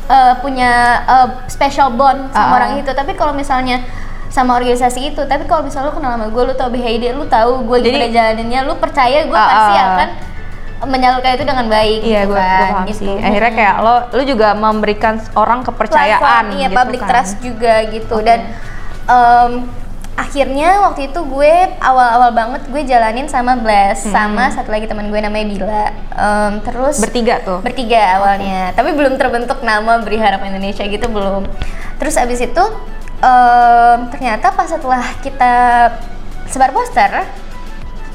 eh, 0.07 0.35
punya 0.39 0.71
eh, 1.05 1.29
special 1.47 1.93
bond 1.93 2.31
sama 2.31 2.47
Ah. 2.47 2.57
orang 2.57 2.71
itu 2.79 2.91
tapi 2.91 3.13
kalau 3.13 3.35
misalnya 3.35 3.83
sama 4.29 4.55
organisasi 4.55 5.09
itu 5.09 5.23
tapi 5.25 5.45
kalau 5.45 5.61
misalnya 5.63 5.89
lu 5.89 5.95
kenal 5.95 6.15
sama 6.15 6.29
gue 6.29 6.43
lu 6.45 6.55
tahu 6.55 6.71
BHID 6.71 7.11
lu 7.11 7.27
tahu 7.27 7.65
gue 7.65 7.79
gimana 7.83 8.07
jalaninnya 8.07 8.61
lu 8.63 8.77
percaya 8.77 9.25
gue 9.25 9.35
Ah, 9.35 9.49
pasti 9.51 9.75
ah. 9.75 9.87
akan 9.91 10.09
menyalurkan 10.80 11.35
itu 11.35 11.42
dengan 11.42 11.66
baik 11.66 12.00
Iya, 12.00 12.20
gitu 12.20 12.28
gue 12.28 12.38
kan, 12.38 12.61
paham 12.64 12.87
gitu. 12.87 12.99
sih. 13.00 13.14
Akhirnya 13.18 13.52
kayak 13.52 13.75
lo, 13.78 13.94
lo 14.11 14.23
juga 14.23 14.49
memberikan 14.52 15.14
orang 15.35 15.61
kepercayaan 15.61 16.20
Platform, 16.20 16.47
iya 16.54 16.66
gitu 16.66 16.76
public 16.76 17.00
kan. 17.00 17.08
trust 17.08 17.35
juga 17.40 17.75
gitu 17.88 18.14
Oke. 18.14 18.25
dan 18.25 18.40
em, 19.04 19.52
akhirnya 20.14 20.82
waktu 20.82 21.00
itu 21.08 21.20
gue 21.20 21.52
awal-awal 21.78 22.30
banget 22.32 22.62
gue 22.66 22.82
jalanin 22.85 23.26
sama 23.26 23.54
Bless 23.54 24.02
sama 24.04 24.50
satu 24.50 24.68
lagi 24.68 24.85
teman 24.85 25.06
gue 25.06 25.18
namanya 25.18 25.47
Bila 25.49 25.82
Em, 26.12 26.52
terus 26.61 26.99
Bertiga 26.99 27.38
tuh. 27.40 27.58
bertiga 27.58 28.18
awalnya 28.18 28.70
tapi 28.73 28.90
belum 28.92 29.14
terbentuk 29.14 29.62
nama 29.62 29.99
Beri 29.99 30.18
Harapan 30.18 30.52
Indonesia 30.52 30.82
gitu 30.82 31.06
belum 31.06 31.47
terus 31.97 32.14
abis 32.14 32.38
itu 32.40 32.64
em, 33.18 33.99
ternyata 34.11 34.50
pas 34.50 34.66
setelah 34.66 35.06
kita 35.18 35.52
sebar 36.47 36.70
poster 36.70 37.23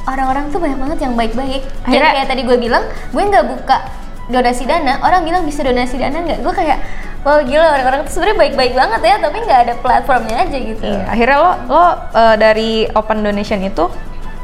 orang-orang 0.06 0.52
tuh 0.52 0.60
banyak 0.60 0.80
banget 0.80 1.00
yang 1.02 1.14
baik-baik. 1.14 1.62
Akhirnya- 1.84 2.14
kayak 2.14 2.28
tadi 2.28 2.42
gue 2.44 2.58
bilang 2.58 2.84
gue 3.10 3.24
nggak 3.24 3.46
buka 3.48 3.78
donasi 4.26 4.64
dana. 4.64 5.00
Orang 5.00 5.24
bilang 5.24 5.44
bisa 5.44 5.62
donasi 5.62 5.96
dana 5.96 6.18
nggak? 6.18 6.40
Gue 6.40 6.54
kayak 6.54 6.78
wah 7.24 7.40
gila 7.40 7.72
orang-orang 7.72 8.04
tuh 8.04 8.12
sebenarnya 8.14 8.38
baik-baik 8.38 8.74
banget 8.74 9.02
ya 9.02 9.16
tapi 9.18 9.38
nggak 9.40 9.60
ada 9.62 9.74
platformnya 9.80 10.36
aja 10.44 10.58
gitu. 10.60 10.84
Iya, 10.84 11.02
akhirnya 11.08 11.38
lo 11.40 11.52
lo 11.68 11.84
eh, 12.12 12.36
dari 12.36 12.72
open 12.90 13.20
donation 13.22 13.64
itu 13.64 13.86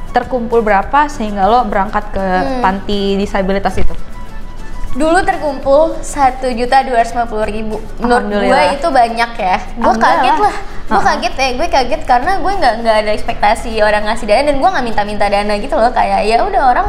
terkumpul 0.09 0.63
berapa 0.63 1.05
sehingga 1.05 1.45
lo 1.45 1.67
berangkat 1.67 2.07
ke 2.09 2.23
Hmm. 2.23 2.59
panti 2.59 3.15
disabilitas 3.15 3.75
itu? 3.77 3.93
dulu 4.89 5.21
terkumpul 5.21 6.01
satu 6.01 6.49
juta 6.49 6.81
dua 6.81 7.05
ratus 7.05 7.13
ribu. 7.45 7.77
Menurut 8.01 8.25
gue 8.25 8.63
itu 8.73 8.87
banyak 8.89 9.31
ya. 9.37 9.57
Gue 9.77 9.93
kaget 9.93 10.37
lah 10.41 10.55
gue 10.89 11.01
kaget 11.05 11.33
ya 11.37 11.49
gue 11.53 11.67
kaget 11.69 12.01
karena 12.09 12.31
gue 12.41 12.53
nggak 12.57 12.73
nggak 12.81 12.97
ada 13.05 13.11
ekspektasi 13.13 13.77
orang 13.85 14.09
ngasih 14.09 14.25
dana 14.25 14.41
dan 14.49 14.57
gue 14.57 14.69
nggak 14.73 14.85
minta-minta 14.89 15.25
dana 15.29 15.53
gitu 15.61 15.77
loh 15.77 15.93
kayak 15.93 16.25
ya 16.25 16.41
udah 16.41 16.63
orang 16.73 16.87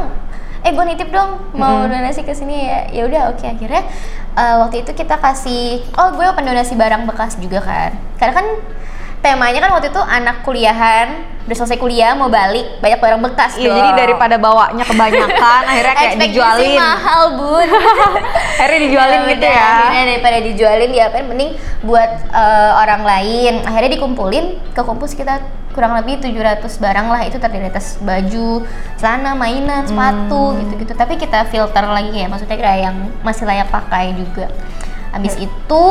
eh 0.64 0.72
gue 0.72 0.84
nitip 0.88 1.08
dong 1.12 1.52
mau 1.52 1.84
donasi 1.84 2.24
ke 2.24 2.32
sini 2.32 2.68
ya 2.68 2.80
ya 2.92 3.02
udah 3.08 3.22
oke 3.32 3.44
akhirnya 3.44 3.84
eh, 4.36 4.56
waktu 4.60 4.84
itu 4.84 4.92
kita 4.96 5.20
kasih 5.20 5.84
oh 6.00 6.16
gue 6.16 6.24
open 6.24 6.48
donasi 6.48 6.76
barang 6.76 7.04
bekas 7.04 7.36
juga 7.36 7.60
kan 7.60 7.92
karena 8.16 8.32
kan 8.40 8.46
temanya 9.20 9.60
kan 9.60 9.70
waktu 9.70 9.88
itu 9.88 10.00
anak 10.00 10.40
kuliahan 10.40 11.08
udah 11.40 11.56
selesai 11.56 11.76
kuliah 11.76 12.14
mau 12.14 12.28
balik 12.28 12.78
banyak 12.78 12.96
barang 12.96 13.20
bekas 13.22 13.52
Iya, 13.54 13.66
dong. 13.66 13.76
jadi 13.76 13.90
daripada 13.98 14.36
bawanya 14.36 14.80
kebanyakan 14.82 15.60
akhirnya 15.66 15.94
kayak 15.94 16.14
dijualin. 16.22 16.78
mahal 16.78 17.22
bun 17.34 17.68
akhirnya 18.60 18.80
dijualin 18.80 19.20
gitu 19.26 19.40
udah, 19.40 19.50
ya. 19.50 19.66
akhirnya 19.66 20.02
daripada 20.06 20.38
dijualin 20.40 20.90
diapain 20.90 21.26
mending 21.26 21.50
buat 21.82 22.10
eh, 22.28 22.72
orang 22.76 23.02
lain 23.02 23.54
akhirnya 23.60 23.90
dikumpulin 23.92 24.44
kekumpul 24.72 25.04
sekitar 25.04 25.42
kurang 25.70 25.94
lebih 25.94 26.18
700 26.18 26.62
barang 26.62 27.06
lah 27.08 27.20
itu 27.22 27.36
terdiri 27.36 27.66
atas 27.66 27.98
baju 27.98 28.62
celana 28.96 29.34
mainan 29.34 29.84
sepatu 29.84 30.50
Hmm. 30.50 30.58
gitu-gitu 30.64 30.92
tapi 30.94 31.14
kita 31.14 31.44
filter 31.44 31.82
lagi 31.82 32.14
ya 32.14 32.26
maksudnya 32.26 32.56
kayak 32.56 32.78
yang 32.84 32.96
masih 33.20 33.44
layak 33.44 33.68
pakai 33.68 34.14
juga 34.14 34.46
habis 35.10 35.34
Ya. 35.34 35.44
itu 35.44 35.82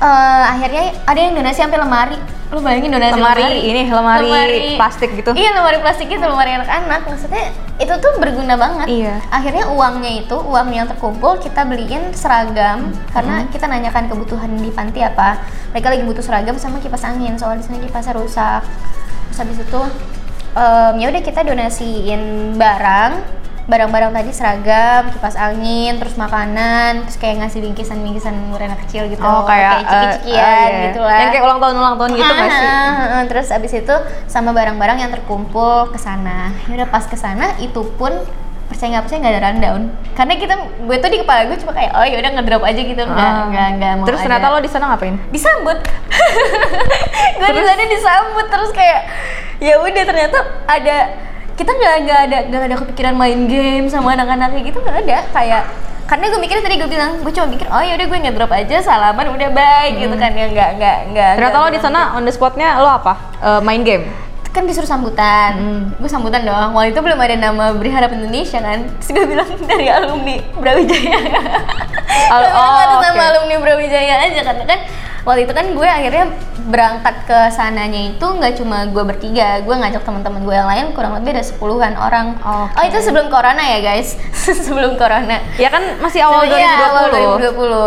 eh, 0.00 0.44
akhirnya 0.50 0.84
ada 1.06 1.20
yang 1.20 1.34
donasi 1.36 1.58
sampai 1.62 1.80
lemari. 1.82 2.18
Lu 2.52 2.62
bayangin 2.62 2.94
donasi 2.94 3.18
Lemari 3.18 3.50
ini, 3.66 3.82
lemari 3.90 4.78
plastik 4.78 5.10
gitu. 5.18 5.34
iya 5.34 5.58
lemari 5.58 5.82
plastik 5.82 6.06
itu 6.06 6.22
lemari 6.22 6.54
anak-anak. 6.54 7.02
Maksudnya 7.10 7.50
itu 7.82 7.90
tuh 7.98 8.12
berguna 8.22 8.54
banget. 8.54 8.86
Iya. 8.86 9.18
akhirnya 9.26 9.74
uangnya 9.74 10.22
itu 10.22 10.36
uang 10.38 10.68
yang 10.70 10.86
terkumpul 10.86 11.34
kita 11.42 11.66
beliin 11.66 12.14
seragam. 12.14 12.94
Hmm. 12.94 13.10
karena 13.10 13.36
kita 13.50 13.66
nanyakan 13.66 14.06
kebutuhan 14.06 14.50
di 14.54 14.70
panti 14.70 15.02
apa. 15.02 15.42
Mereka 15.74 15.86
lagi 15.98 16.02
butuh 16.06 16.22
seragam 16.22 16.54
sama 16.54 16.78
kipas 16.78 17.02
angin. 17.02 17.34
Soalnya 17.34 17.64
di 17.64 17.66
sana 17.66 17.78
kipasnya 17.82 18.14
rusak. 18.14 18.62
Terus 19.32 19.38
habis 19.42 19.58
itu 19.58 19.80
em, 20.54 20.94
ya 21.02 21.06
udah 21.10 21.22
kita 21.26 21.40
donasiin 21.42 22.54
barang 22.54 23.12
barang-barang 23.64 24.12
tadi 24.12 24.28
seragam 24.28 25.08
kipas 25.08 25.40
angin 25.40 25.96
terus 25.96 26.20
makanan 26.20 27.08
terus 27.08 27.16
kayak 27.16 27.40
ngasih 27.40 27.64
bingkisan-bingkisan 27.64 28.52
anak 28.52 28.84
kecil 28.84 29.08
gitu 29.08 29.24
Oh 29.24 29.40
kayak 29.48 29.80
eh, 29.80 29.88
ciki-cikian 29.88 30.44
oh, 30.44 30.68
iya. 30.68 30.84
gitu 30.92 31.00
lah 31.00 31.16
Yang 31.16 31.30
kayak 31.32 31.44
ulang 31.48 31.60
tahun 31.64 31.74
ulang 31.80 31.96
tahun 31.96 32.10
gitu 32.12 32.28
nggak 32.28 32.50
sih? 32.52 32.68
Ah, 32.68 32.76
ah, 32.76 33.00
ah. 33.16 33.22
terus 33.24 33.48
abis 33.48 33.72
itu 33.72 33.94
sama 34.28 34.52
barang-barang 34.52 34.98
yang 35.00 35.10
terkumpul 35.10 35.88
ke 35.88 35.96
sana. 35.96 36.52
Ya 36.68 36.84
udah 36.84 36.88
pas 36.92 37.08
ke 37.08 37.16
sana 37.16 37.56
itu 37.56 37.80
pun 37.96 38.12
percaya 38.64 38.96
nggak 38.96 39.04
percaya 39.04 39.18
nggak 39.20 39.34
ada 39.36 39.42
rundown 39.44 39.82
karena 40.16 40.34
kita 40.34 40.54
gue 40.88 40.96
tuh 40.96 41.10
di 41.12 41.18
kepala 41.20 41.40
gue 41.46 41.56
cuma 41.60 41.72
kayak 41.76 41.92
oh 41.94 42.04
ya 42.04 42.16
udah 42.16 42.30
ngedrop 42.32 42.62
aja 42.64 42.80
gitu 42.80 42.96
nggak 42.96 43.28
Ah. 43.28 43.44
nggak 43.52 43.68
nggak 43.76 43.92
mau 44.00 44.06
Terus 44.08 44.18
ada. 44.18 44.24
ternyata 44.24 44.46
lo 44.48 44.58
di 44.58 44.70
sana 44.72 44.84
ngapain? 44.88 45.14
disambut 45.28 45.78
gue 47.38 47.48
di 47.50 47.62
sana 47.62 47.82
disambut 47.84 48.46
terus 48.48 48.70
kayak 48.72 49.00
ya 49.60 49.74
udah 49.78 50.04
ternyata 50.04 50.38
ada 50.64 50.96
kita 51.54 51.70
nggak 51.70 51.94
nggak 52.00 52.18
ada 52.20 52.38
nggak 52.46 52.62
ada 52.64 52.76
kepikiran 52.76 53.14
main 53.14 53.40
game 53.44 53.86
sama 53.86 54.12
anak-anak 54.12 54.50
kayak 54.50 54.64
gitu 54.66 54.78
nggak 54.78 54.98
ada 55.00 55.18
kayak 55.30 55.62
karena 56.04 56.24
gue 56.26 56.36
mikirnya 56.36 56.62
tadi 56.62 56.76
gue 56.76 56.86
bilang 56.86 57.10
gue 57.18 57.32
cuma 57.32 57.46
mikir 57.46 57.66
oh 57.66 57.80
ya 57.80 57.94
udah 57.94 58.06
gue 58.06 58.18
ngedrop 58.20 58.50
aja 58.50 58.76
salaman 58.78 59.26
udah 59.30 59.48
baik 59.50 59.92
gitu 59.98 60.14
kan 60.14 60.30
ya 60.30 60.46
nggak 60.46 60.70
nggak 60.74 60.98
nggak 61.08 61.24
Hmm. 61.26 61.38
Ternyata 61.38 61.54
nggak 61.54 61.64
lo 61.64 61.70
di 61.70 61.80
sana 61.80 62.00
on 62.12 62.22
the 62.22 62.30
spotnya 62.30 62.76
lo 62.76 62.90
apa? 62.92 63.12
Eh, 63.38 63.60
main 63.60 63.82
game. 63.82 64.04
kan 64.50 64.62
disuruh 64.64 64.86
sambutan 64.86 65.50
Hmm. 65.52 65.82
gue 65.96 66.06
sambutan 66.06 66.42
dong 66.42 66.70
waktu 66.72 66.90
itu 66.90 67.00
belum 67.00 67.18
ada 67.18 67.34
nama 67.34 67.74
Beri 67.74 67.90
Harap 67.90 68.14
Indonesia 68.14 68.54
kan 68.56 68.86
terus 68.88 69.10
gue 69.10 69.26
bilang 69.26 69.50
dari 69.66 69.86
alumni 69.88 70.38
Brawijaya 70.54 71.18
Al- 72.30 72.52
oh, 72.52 72.78
atas 72.78 72.94
oke. 72.94 73.02
nama 73.04 73.22
alumni 73.30 73.56
Brawijaya 73.58 74.14
aja 74.22 74.40
karena 74.44 74.62
kan 74.64 74.78
waktu 75.24 75.48
itu 75.48 75.52
kan 75.56 75.66
gue 75.72 75.88
akhirnya 75.88 76.28
berangkat 76.68 77.16
ke 77.24 77.38
sananya 77.48 78.12
itu 78.12 78.20
nggak 78.20 78.60
cuma 78.60 78.84
gue 78.84 79.04
bertiga 79.04 79.64
gue 79.64 79.72
ngajak 79.72 80.04
teman-teman 80.04 80.44
gue 80.44 80.52
yang 80.52 80.68
lain 80.68 80.84
kurang 80.92 81.16
lebih 81.16 81.32
ada 81.32 81.44
sepuluhan 81.44 81.96
orang 81.96 82.36
Oke. 82.38 82.76
oh 82.76 82.84
itu 82.84 82.98
sebelum 83.00 83.32
corona 83.32 83.64
ya 83.64 83.80
guys 83.80 84.20
sebelum 84.68 85.00
corona 85.00 85.40
Ya 85.56 85.72
kan 85.72 85.80
masih 85.98 86.20
awal 86.24 86.44
Iya, 86.44 86.76
2020. 86.76 86.84
awal 86.84 87.04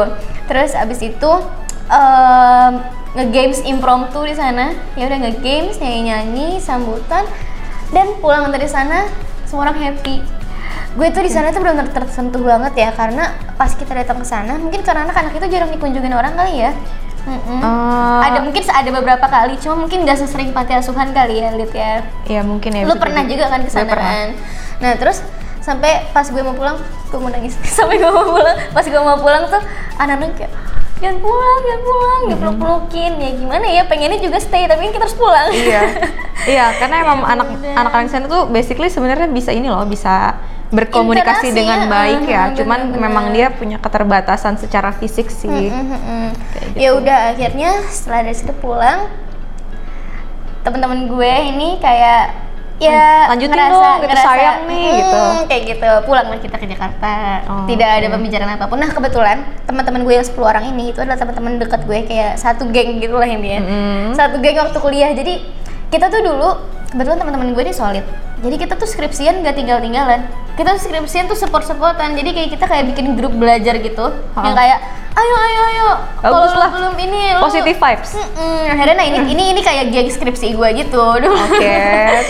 2020. 0.10 0.50
Terus 0.50 0.72
abis 0.74 1.00
itu 1.04 1.32
em, 1.88 2.72
nge-games 3.14 3.60
impromptu 3.66 4.20
di 4.24 4.34
sana. 4.34 4.74
Ya 4.96 5.06
udah 5.06 5.20
nge-games, 5.28 5.78
nyanyi-nyanyi, 5.78 6.58
sambutan 6.58 7.26
dan 7.92 8.18
pulang 8.18 8.50
dari 8.50 8.66
sana 8.66 9.08
semua 9.44 9.68
orang 9.68 9.78
happy. 9.78 10.24
Gue 10.96 11.08
tuh 11.12 11.22
di 11.22 11.30
sana 11.30 11.52
tuh 11.52 11.62
benar-benar 11.62 11.92
tersentuh 11.94 12.42
banget 12.42 12.74
ya 12.76 12.90
karena 12.92 13.30
pas 13.54 13.70
kita 13.72 13.94
datang 13.94 14.18
ke 14.18 14.28
sana, 14.28 14.58
mungkin 14.58 14.82
karena 14.82 15.06
anak-anak 15.06 15.36
itu 15.36 15.46
jarang 15.52 15.70
dikunjungin 15.70 16.14
orang 16.14 16.34
kali 16.34 16.64
ya. 16.64 16.72
Mm-mm. 17.28 17.60
Eh, 17.60 18.20
ada 18.24 18.40
mungkin 18.40 18.64
ada 18.64 18.90
beberapa 18.90 19.26
kali, 19.26 19.54
cuma 19.58 19.76
mungkin 19.78 20.02
gak 20.02 20.16
sesering 20.18 20.50
panti 20.50 20.72
asuhan 20.72 21.12
kali 21.12 21.38
ya, 21.38 21.52
lihat 21.52 21.74
ya 21.74 21.94
Ya 22.26 22.42
mungkin 22.42 22.72
ya. 22.72 22.84
lu 22.84 22.96
pernah 22.96 23.22
juga 23.22 23.46
kan 23.48 23.60
ke 23.60 23.68
Gue 23.68 23.76
sana 23.78 23.92
pernah. 23.92 24.08
kan 24.08 24.28
nah 24.78 24.92
terus 24.94 25.20
sampai 25.60 26.08
pas 26.08 26.24
gue 26.24 26.40
mau 26.40 26.54
pulang 26.54 26.80
gue 26.80 27.20
mau 27.20 27.28
nangis 27.28 27.60
sampai 27.78 27.98
gue 27.98 28.08
mau 28.08 28.30
pulang 28.30 28.56
pas 28.72 28.82
gue 28.82 29.02
mau 29.02 29.18
pulang 29.18 29.44
tuh 29.46 29.60
anak-anak 29.98 30.32
kayak 30.34 30.54
jangan 30.98 31.18
pulang 31.20 31.60
jangan 31.62 31.82
pulang 31.84 32.06
Mm-hmm. 32.18 32.32
dipeluk-pelukin 32.34 33.12
ya 33.18 33.32
gimana 33.36 33.66
ya 33.68 33.84
pengennya 33.84 34.18
juga 34.18 34.38
stay 34.38 34.66
tapi 34.66 34.82
kan 34.82 34.92
kita 34.92 35.04
harus 35.04 35.16
pulang 35.16 35.50
Iya. 35.50 35.82
iya, 36.54 36.66
karena 36.74 36.96
emang 37.02 37.20
Ya 37.20 37.28
anak 37.28 37.48
anak-anak 37.76 38.10
sana 38.10 38.26
tuh 38.26 38.48
basically 38.48 38.88
sebenarnya 38.88 39.28
bisa 39.28 39.50
ini 39.50 39.68
loh, 39.68 39.84
bisa 39.84 40.36
berkomunikasi 40.68 41.48
Interaksi, 41.48 41.56
dengan 41.56 41.80
baik 41.88 42.22
ya. 42.28 42.44
Cuman 42.52 42.92
bener. 42.92 43.00
memang 43.08 43.26
dia 43.32 43.48
punya 43.56 43.80
keterbatasan 43.80 44.60
secara 44.60 44.92
fisik 44.92 45.32
sih. 45.32 45.72
Mm-mm. 45.72 46.36
Kayak 46.36 46.66
gitu. 46.76 46.80
ya 46.80 46.90
udah 46.96 47.20
akhirnya 47.32 47.72
setelah 47.88 48.20
dari 48.28 48.36
situ 48.36 48.54
pulang 48.60 49.08
teman-teman 50.68 51.08
gue 51.08 51.34
ini 51.48 51.80
kayak 51.80 52.36
ya 52.78 53.32
Lanjutin 53.34 53.56
ngerasa, 53.56 53.72
dong, 53.74 53.98
gitu, 54.04 54.10
ngerasa, 54.14 54.28
sayang 54.30 54.60
nih, 54.70 54.86
"Mm," 54.86 54.98
gitu. 55.00 55.22
kayak 55.50 55.64
gitu 55.66 55.90
pulanglah 56.06 56.38
kita 56.38 56.56
ke 56.62 56.68
Jakarta 56.70 57.14
Oh, 57.50 57.66
tidak 57.66 57.90
ada 57.90 58.08
pembicaraan 58.14 58.52
apa 58.54 58.66
pun 58.70 58.78
nah 58.78 58.92
kebetulan 58.92 59.38
teman-teman 59.66 60.06
gue 60.06 60.14
yang 60.14 60.28
10 60.28 60.46
orang 60.46 60.64
ini 60.70 60.94
itu 60.94 61.00
adalah 61.02 61.18
teman-teman 61.18 61.58
dekat 61.58 61.82
gue 61.88 62.00
kayak 62.06 62.38
satu 62.38 62.70
geng 62.70 63.02
gitu 63.02 63.16
lah 63.18 63.26
ini 63.26 63.48
ya 63.50 63.60
Mm-mm. 63.64 64.14
satu 64.14 64.38
geng 64.44 64.60
waktu 64.62 64.78
kuliah 64.78 65.10
jadi 65.16 65.42
kita 65.90 66.12
tuh 66.12 66.22
dulu 66.22 66.50
kebetulan 66.94 67.18
teman-teman 67.18 67.48
gue 67.56 67.64
ini 67.66 67.74
solid 67.74 68.06
jadi 68.46 68.56
kita 68.62 68.74
tuh 68.78 68.86
skripsian 68.86 69.42
gak 69.42 69.58
tinggal-tinggalan 69.58 70.28
kita 70.58 70.74
skripsian 70.82 71.30
tuh 71.30 71.38
support-supportan 71.38 72.18
jadi 72.18 72.34
kayak 72.34 72.50
kita 72.58 72.66
kayak 72.66 72.90
bikin 72.90 73.14
grup 73.14 73.30
belajar 73.38 73.78
gitu. 73.78 74.10
Yang 74.34 74.56
kayak 74.58 74.80
ayo 75.14 75.36
ayo 75.38 75.62
ayo. 75.70 75.90
Kalau 76.18 76.50
lah. 76.50 76.70
belum 76.74 76.94
ini 76.98 77.38
lu 77.38 77.42
Positive 77.46 77.78
vibes. 77.78 78.12
Mm-mm. 78.18 78.74
akhirnya 78.74 78.96
nah 78.98 79.06
ini 79.06 79.20
ini 79.38 79.44
ini 79.54 79.62
kayak 79.62 79.94
geng 79.94 80.10
skripsi 80.10 80.58
gue 80.58 80.70
gitu. 80.82 81.02
Oke, 81.46 81.78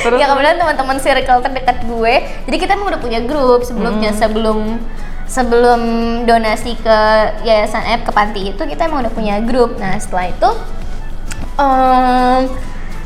terus? 0.03 0.19
ya 0.19 0.27
kemudian 0.27 0.59
teman-teman 0.59 0.99
circle 0.99 1.39
terdekat 1.39 1.77
gue. 1.87 2.13
Jadi 2.51 2.57
kita 2.59 2.75
emang 2.75 2.91
udah 2.91 3.01
punya 3.01 3.19
grup 3.23 3.63
sebelumnya 3.63 4.11
sebelum 4.11 4.75
sebelum 5.27 5.81
donasi 6.23 6.75
ke 6.79 6.99
yayasan 7.47 7.83
F 7.99 8.07
ke 8.07 8.11
panti 8.11 8.51
itu 8.51 8.61
kita 8.63 8.91
emang 8.91 9.07
udah 9.07 9.13
punya 9.15 9.39
grup. 9.39 9.79
Nah 9.79 9.95
setelah 9.99 10.31
itu 10.35 10.49
em, 11.59 12.41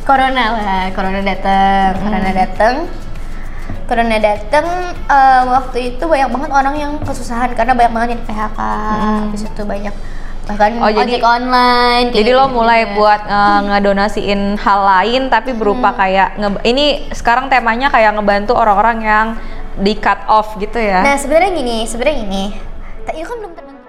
corona 0.01 0.45
lah 0.57 0.83
corona 0.97 1.21
datang 1.21 1.93
corona 2.01 2.31
datang 2.33 2.73
corona 3.91 4.17
datang 4.17 4.65
eh, 4.95 5.41
waktu 5.45 5.77
itu 5.91 6.03
banyak 6.05 6.29
banget 6.29 6.51
orang 6.53 6.75
yang 6.77 6.91
kesusahan 7.01 7.51
karena 7.51 7.75
banyak 7.75 7.91
banget 7.91 8.09
yang 8.13 8.23
PHK 8.23 8.59
habis 9.21 9.43
itu 9.43 9.63
banyak 9.65 9.91
bahkan 10.41 10.71
Oh, 10.77 10.89
jadi- 10.89 11.11
ojek 11.11 11.23
online 11.23 12.05
Jadi 12.09 12.31
lo 12.31 12.41
gitu-gitu 12.41 12.55
mulai 12.55 12.81
juga. 12.81 12.95
buat 12.95 13.21
eh, 13.25 13.59
ngedonasiin 13.67 14.41
hal 14.57 14.79
lain 14.81 15.21
tapi 15.27 15.51
berupa 15.51 15.91
kayak 15.93 16.35
nge- 16.35 16.63
ini 16.63 16.85
sekarang 17.11 17.45
temanya 17.45 17.87
kayak 17.87 18.15
ngebantu 18.15 18.55
orang-orang 18.55 18.97
yang 19.01 19.27
di 19.73 19.93
cut 19.95 20.23
off 20.27 20.55
gitu 20.57 20.75
ya. 20.75 20.99
Nah 20.99 21.15
sebenarnya 21.15 21.51
gini, 21.53 21.83
sebenarnya 21.85 22.17
gini. 22.21 22.43
Tak 23.01 23.13
itu 23.13 23.23
kan 23.23 23.37
belum 23.37 23.53
terbentuk. 23.53 23.80